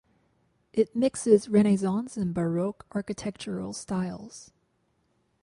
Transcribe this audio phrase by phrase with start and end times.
[0.73, 4.49] It mixes Renaissance and Baroque architectural styles.